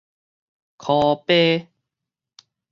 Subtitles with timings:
[0.79, 1.67] 箍飛